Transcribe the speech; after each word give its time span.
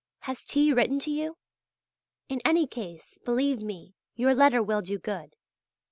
Has 0.21 0.43
T. 0.43 0.73
written 0.73 0.97
to 1.01 1.11
you? 1.11 1.37
In 2.27 2.41
any 2.43 2.65
case, 2.65 3.19
believe 3.23 3.59
me, 3.61 3.93
your 4.15 4.33
letter 4.33 4.63
will 4.63 4.81
do 4.81 4.97
good. 4.97 5.35